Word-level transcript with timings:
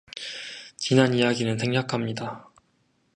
지난 0.77 1.13
이야기는 1.13 1.59
생략합니다. 1.59 2.49